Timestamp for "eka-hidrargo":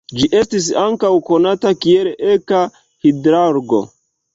2.33-3.89